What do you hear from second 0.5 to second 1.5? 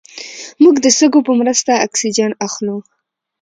موږ د سږو په